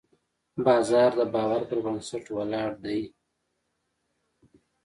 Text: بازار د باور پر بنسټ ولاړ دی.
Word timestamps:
بازار 0.65 1.11
د 1.19 1.21
باور 1.33 1.61
پر 1.69 1.79
بنسټ 1.85 2.25
ولاړ 2.37 2.71
دی. 2.83 3.01